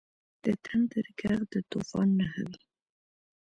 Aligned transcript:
•د 0.43 0.45
تندر 0.65 1.05
ږغ 1.19 1.41
د 1.51 1.53
طوفان 1.71 2.07
نښه 2.17 2.43
وي. 2.49 2.59